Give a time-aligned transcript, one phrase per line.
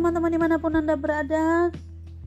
[0.00, 1.68] teman-teman di mana pun Anda berada.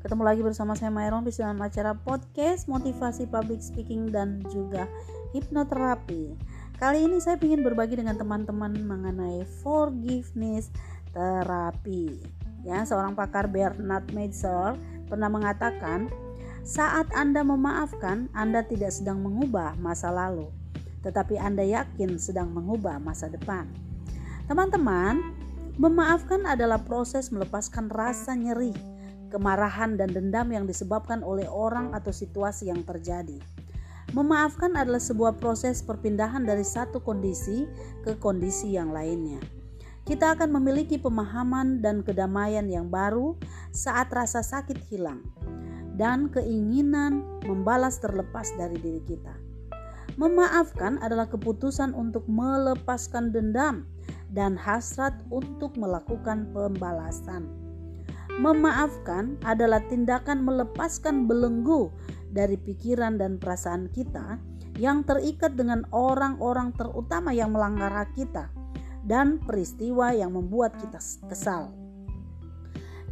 [0.00, 4.88] Ketemu lagi bersama saya Myron di dalam acara podcast Motivasi Public Speaking dan juga
[5.36, 6.32] Hipnoterapi.
[6.80, 10.72] Kali ini saya ingin berbagi dengan teman-teman mengenai forgiveness
[11.12, 12.16] terapi.
[12.64, 14.72] Ya, seorang pakar Bernard Meitzer
[15.04, 16.08] pernah mengatakan
[16.64, 20.48] saat Anda memaafkan, Anda tidak sedang mengubah masa lalu,
[21.04, 23.68] tetapi Anda yakin sedang mengubah masa depan.
[24.48, 25.36] Teman-teman,
[25.78, 28.74] Memaafkan adalah proses melepaskan rasa nyeri,
[29.30, 33.38] kemarahan, dan dendam yang disebabkan oleh orang atau situasi yang terjadi.
[34.10, 37.70] Memaafkan adalah sebuah proses perpindahan dari satu kondisi
[38.02, 39.38] ke kondisi yang lainnya.
[40.02, 43.38] Kita akan memiliki pemahaman dan kedamaian yang baru
[43.70, 45.22] saat rasa sakit hilang
[45.94, 49.34] dan keinginan membalas terlepas dari diri kita.
[50.18, 53.86] Memaafkan adalah keputusan untuk melepaskan dendam
[54.34, 57.46] dan hasrat untuk melakukan pembalasan.
[58.42, 61.94] Memaafkan adalah tindakan melepaskan belenggu
[62.34, 64.42] dari pikiran dan perasaan kita
[64.78, 68.50] yang terikat dengan orang-orang terutama yang melanggar hak kita
[69.06, 70.98] dan peristiwa yang membuat kita
[71.30, 71.70] kesal.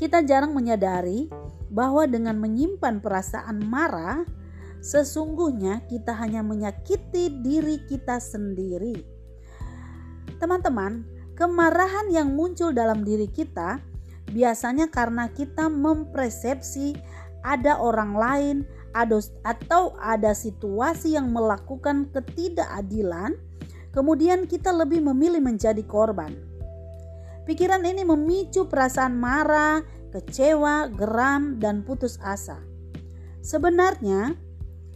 [0.00, 1.28] Kita jarang menyadari
[1.68, 4.26] bahwa dengan menyimpan perasaan marah,
[4.84, 9.14] sesungguhnya kita hanya menyakiti diri kita sendiri
[10.44, 11.06] Teman-teman,
[11.38, 13.78] kemarahan yang muncul dalam diri kita
[14.34, 16.92] biasanya karena kita mempersepsi
[17.44, 18.56] ada orang lain
[18.92, 23.34] atau ada situasi yang melakukan ketidakadilan,
[23.90, 26.36] kemudian kita lebih memilih menjadi korban.
[27.48, 29.80] Pikiran ini memicu perasaan marah,
[30.12, 32.60] kecewa, geram, dan putus asa.
[33.40, 34.36] Sebenarnya,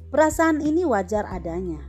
[0.08, 1.80] perasaan ini wajar adanya.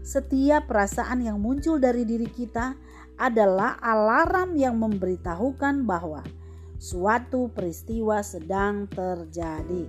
[0.00, 2.72] Setiap perasaan yang muncul dari diri kita
[3.20, 6.24] adalah alarm yang memberitahukan bahwa
[6.78, 9.84] suatu peristiwa sedang terjadi.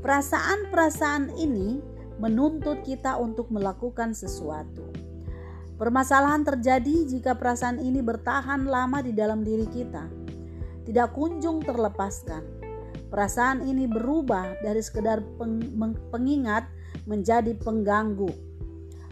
[0.00, 1.82] Perasaan-perasaan ini
[2.22, 4.86] menuntut kita untuk melakukan sesuatu.
[5.74, 10.06] Permasalahan terjadi jika perasaan ini bertahan lama di dalam diri kita,
[10.86, 12.46] tidak kunjung terlepaskan.
[13.10, 15.18] Perasaan ini berubah dari sekedar
[16.14, 16.70] pengingat
[17.04, 18.54] menjadi pengganggu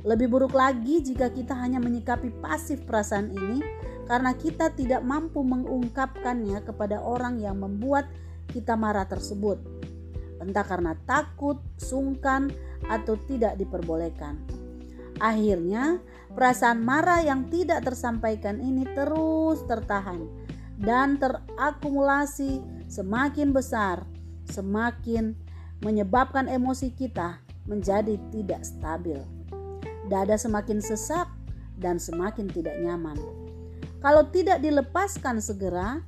[0.03, 3.63] lebih buruk lagi jika kita hanya menyikapi pasif perasaan ini
[4.11, 8.11] karena kita tidak mampu mengungkapkannya kepada orang yang membuat
[8.51, 9.63] kita marah tersebut.
[10.43, 12.51] Entah karena takut, sungkan,
[12.91, 14.43] atau tidak diperbolehkan.
[15.23, 16.03] Akhirnya,
[16.35, 20.27] perasaan marah yang tidak tersampaikan ini terus tertahan
[20.83, 22.59] dan terakumulasi
[22.91, 24.03] semakin besar,
[24.51, 25.39] semakin
[25.79, 29.21] menyebabkan emosi kita menjadi tidak stabil
[30.13, 31.25] dada semakin sesak
[31.79, 33.19] dan semakin tidak nyaman.
[34.03, 36.03] Kalau tidak dilepaskan segera,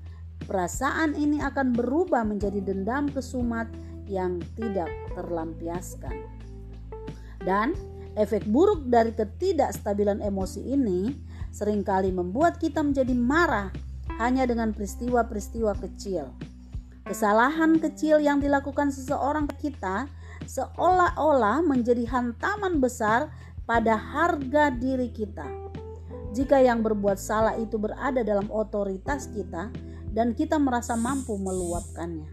[0.44, 3.70] perasaan ini akan berubah menjadi dendam kesumat
[4.10, 6.26] yang tidak terlampiaskan.
[7.40, 7.72] Dan
[8.18, 11.14] efek buruk dari ketidakstabilan emosi ini
[11.54, 13.70] sering kali membuat kita menjadi marah
[14.18, 16.34] hanya dengan peristiwa-peristiwa kecil.
[17.04, 20.08] Kesalahan kecil yang dilakukan seseorang kita
[20.44, 23.32] seolah-olah menjadi hantaman besar
[23.64, 25.46] pada harga diri kita.
[26.34, 29.70] Jika yang berbuat salah itu berada dalam otoritas kita
[30.10, 32.26] dan kita merasa mampu meluapkannya.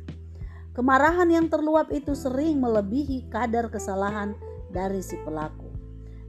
[0.71, 4.33] Kemarahan yang terluap itu sering melebihi kadar kesalahan
[4.71, 5.67] dari si pelaku.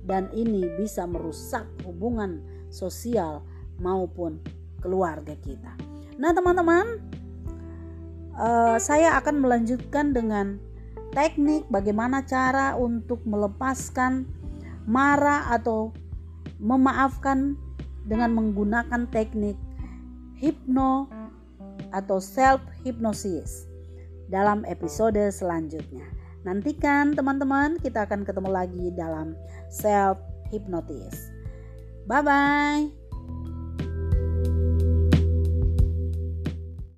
[0.02, 3.46] Dan ini bisa merusak hubungan sosial
[3.78, 4.42] maupun
[4.82, 5.78] keluarga kita.
[6.18, 6.98] Nah, teman-teman,
[8.34, 10.58] uh, saya akan melanjutkan dengan
[11.12, 14.26] teknik bagaimana cara untuk melepaskan
[14.88, 15.92] marah atau
[16.58, 17.54] memaafkan
[18.08, 19.54] dengan menggunakan teknik
[20.40, 21.06] hipno
[21.94, 23.70] atau self hypnosis
[24.32, 26.08] dalam episode selanjutnya.
[26.42, 29.38] Nantikan teman-teman, kita akan ketemu lagi dalam
[29.70, 30.18] self
[30.50, 31.30] hypnosis.
[32.10, 33.01] Bye bye.